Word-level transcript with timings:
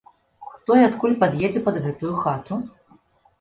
Хто 0.53 0.77
і 0.79 0.85
адкуль 0.87 1.13
пад'едзе 1.23 1.61
пад 1.67 1.77
гэтую 1.85 2.15
хату? 2.25 2.59